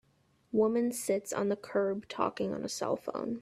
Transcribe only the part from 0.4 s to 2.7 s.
Woman sits on the curb talking on a